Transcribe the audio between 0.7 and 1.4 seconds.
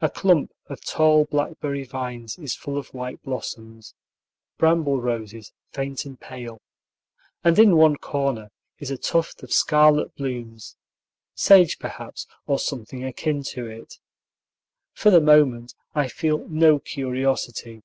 of tall